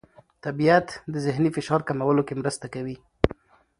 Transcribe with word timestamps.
طبیعت 0.45 0.87
د 1.13 1.15
ذهني 1.25 1.49
فشار 1.55 1.81
کمولو 1.87 2.25
کې 2.27 2.33
مرسته 2.41 2.65
کوي. 2.73 2.95